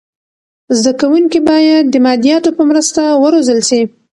زده 0.79 0.91
کونکي 0.99 1.39
باید 1.49 1.83
د 1.89 1.95
مادیاتو 2.05 2.49
په 2.57 2.63
مرسته 2.69 3.01
و 3.21 3.25
روزل 3.33 3.59
سي. 3.69 3.81